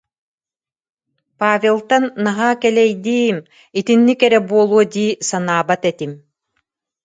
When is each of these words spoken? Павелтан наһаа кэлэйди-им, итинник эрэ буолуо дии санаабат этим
Павелтан 1.39 2.03
наһаа 2.25 2.53
кэлэйди-им, 2.63 3.37
итинник 3.79 4.19
эрэ 4.27 4.39
буолуо 4.49 4.83
дии 4.93 5.11
санаабат 5.29 5.81
этим 5.91 6.11